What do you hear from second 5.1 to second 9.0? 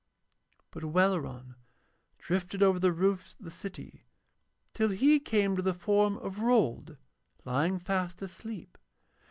came to the form of Rold lying fast asleep.